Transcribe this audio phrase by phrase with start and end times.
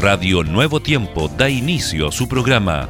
[0.00, 2.88] Radio Nuevo Tiempo da inicio a su programa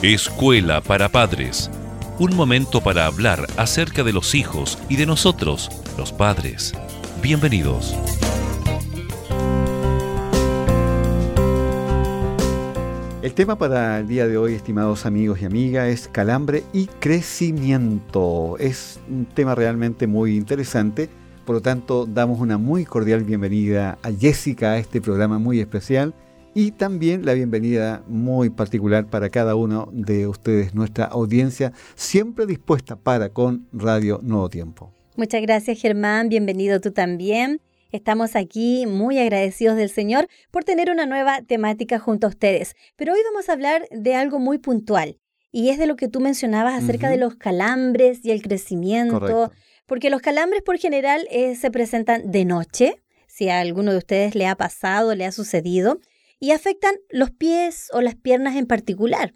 [0.00, 1.70] Escuela para Padres.
[2.18, 5.68] Un momento para hablar acerca de los hijos y de nosotros,
[5.98, 6.72] los padres.
[7.20, 7.94] Bienvenidos.
[13.20, 18.56] El tema para el día de hoy, estimados amigos y amigas, es calambre y crecimiento.
[18.56, 21.10] Es un tema realmente muy interesante,
[21.44, 26.14] por lo tanto damos una muy cordial bienvenida a Jessica a este programa muy especial
[26.54, 32.96] y también la bienvenida muy particular para cada uno de ustedes, nuestra audiencia, siempre dispuesta
[32.96, 34.92] para con Radio Nuevo Tiempo.
[35.16, 37.60] Muchas gracias Germán, bienvenido tú también.
[37.92, 42.74] Estamos aquí muy agradecidos del Señor por tener una nueva temática junto a ustedes.
[42.96, 45.18] Pero hoy vamos a hablar de algo muy puntual.
[45.50, 49.50] Y es de lo que tú mencionabas acerca de los calambres y el crecimiento.
[49.86, 52.94] Porque los calambres por general eh, se presentan de noche,
[53.26, 55.98] si a alguno de ustedes le ha pasado, le ha sucedido,
[56.40, 59.34] y afectan los pies o las piernas en particular.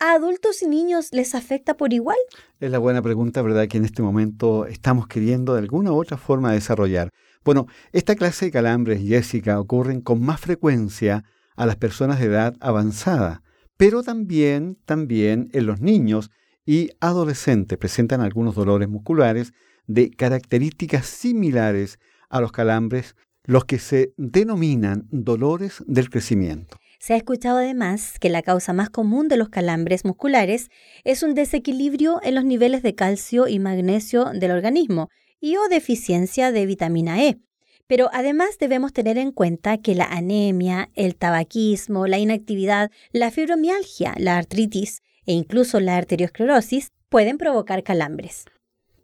[0.00, 2.16] ¿A adultos y niños les afecta por igual?
[2.60, 6.16] Es la buena pregunta, ¿verdad?, que en este momento estamos queriendo de alguna u otra
[6.16, 7.10] forma desarrollar.
[7.44, 11.24] Bueno, esta clase de calambres, Jessica, ocurren con más frecuencia
[11.56, 13.42] a las personas de edad avanzada,
[13.76, 16.30] pero también, también en los niños
[16.64, 19.52] y adolescentes presentan algunos dolores musculares
[19.88, 23.16] de características similares a los calambres,
[23.48, 26.76] los que se denominan dolores del crecimiento.
[27.00, 30.68] Se ha escuchado además que la causa más común de los calambres musculares
[31.02, 35.08] es un desequilibrio en los niveles de calcio y magnesio del organismo,
[35.40, 37.38] y o deficiencia de vitamina E.
[37.86, 44.14] Pero además debemos tener en cuenta que la anemia, el tabaquismo, la inactividad, la fibromialgia,
[44.18, 48.44] la artritis e incluso la arteriosclerosis pueden provocar calambres.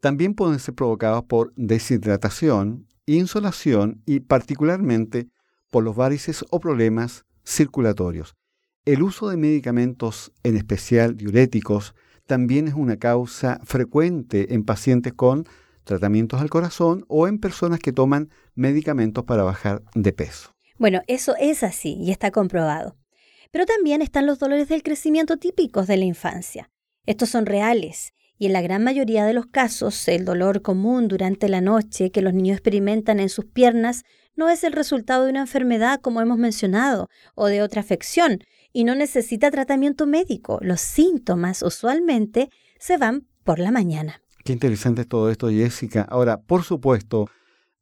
[0.01, 5.29] También pueden ser provocados por deshidratación, insolación y particularmente
[5.71, 8.35] por los varices o problemas circulatorios.
[8.85, 11.95] El uso de medicamentos, en especial diuréticos,
[12.27, 15.47] también es una causa frecuente en pacientes con
[15.85, 20.51] tratamientos al corazón o en personas que toman medicamentos para bajar de peso.
[20.79, 22.97] Bueno, eso es así y está comprobado.
[23.51, 26.70] Pero también están los dolores del crecimiento típicos de la infancia.
[27.07, 31.48] Estos son reales y en la gran mayoría de los casos el dolor común durante
[31.48, 34.05] la noche que los niños experimentan en sus piernas
[34.36, 38.40] no es el resultado de una enfermedad como hemos mencionado o de otra afección
[38.72, 40.58] y no necesita tratamiento médico.
[40.61, 44.20] Los síntomas usualmente se van por la mañana.
[44.45, 46.02] Qué interesante todo esto, Jessica.
[46.02, 47.28] Ahora, por supuesto,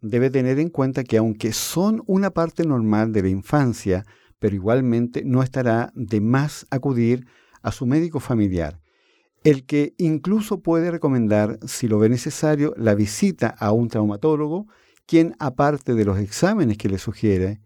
[0.02, 4.04] debe tener en cuenta que aunque son una parte normal de la infancia,
[4.38, 7.26] pero igualmente no estará de más acudir
[7.62, 8.81] a su médico familiar,
[9.44, 14.66] el que incluso puede recomendar, si lo ve necesario, la visita a un traumatólogo,
[15.06, 17.60] quien aparte de los exámenes que le sugiere,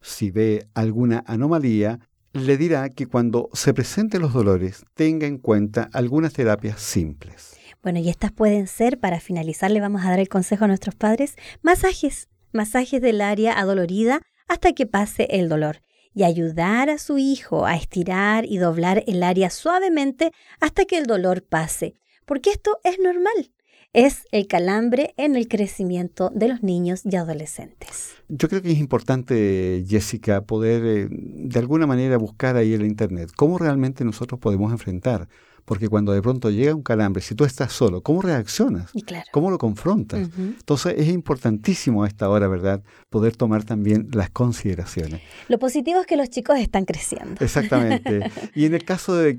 [0.00, 2.00] si ve alguna anomalía,
[2.32, 7.56] le dirá que cuando se presenten los dolores tenga en cuenta algunas terapias simples.
[7.82, 10.94] Bueno, y estas pueden ser, para finalizar, le vamos a dar el consejo a nuestros
[10.94, 15.80] padres, masajes, masajes del área adolorida hasta que pase el dolor
[16.18, 21.06] y ayudar a su hijo a estirar y doblar el área suavemente hasta que el
[21.06, 21.94] dolor pase,
[22.26, 23.52] porque esto es normal.
[23.92, 28.16] Es el calambre en el crecimiento de los niños y adolescentes.
[28.28, 32.88] Yo creo que es importante, Jessica, poder eh, de alguna manera buscar ahí en la
[32.88, 35.28] Internet cómo realmente nosotros podemos enfrentar
[35.68, 38.90] porque cuando de pronto llega un calambre, si tú estás solo, ¿cómo reaccionas?
[39.32, 40.30] ¿Cómo lo confrontas?
[40.38, 45.20] Entonces es importantísimo a esta hora, ¿verdad?, poder tomar también las consideraciones.
[45.48, 47.44] Lo positivo es que los chicos están creciendo.
[47.44, 48.30] Exactamente.
[48.54, 49.34] y en el caso de,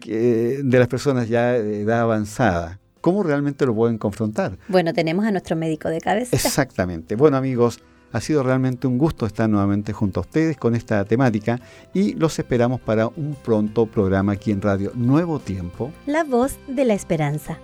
[0.64, 4.60] de las personas ya de edad avanzada, ¿cómo realmente lo pueden confrontar?
[4.68, 6.36] Bueno, tenemos a nuestro médico de cabeza.
[6.36, 7.16] Exactamente.
[7.16, 7.80] Bueno, amigos,
[8.12, 11.60] ha sido realmente un gusto estar nuevamente junto a ustedes con esta temática
[11.94, 15.92] y los esperamos para un pronto programa aquí en Radio Nuevo Tiempo.
[16.06, 17.60] La voz de la esperanza.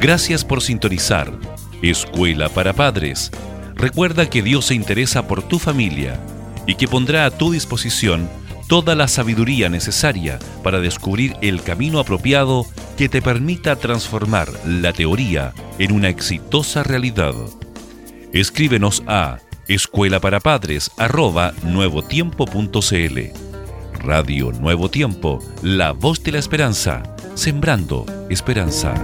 [0.00, 1.30] Gracias por sintonizar.
[1.82, 3.30] Escuela para Padres.
[3.74, 6.18] Recuerda que Dios se interesa por tu familia
[6.66, 8.28] y que pondrá a tu disposición
[8.70, 15.52] toda la sabiduría necesaria para descubrir el camino apropiado que te permita transformar la teoría
[15.80, 17.34] en una exitosa realidad.
[18.32, 20.92] Escríbenos a escuela para padres.
[23.94, 27.02] Radio Nuevo Tiempo, la voz de la esperanza,
[27.34, 28.94] sembrando esperanza.